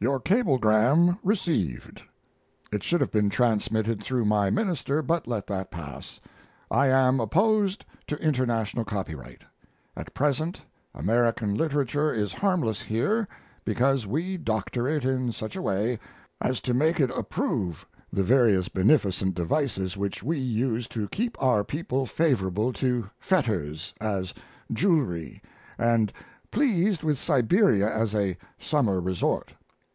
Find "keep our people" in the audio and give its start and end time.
21.10-22.06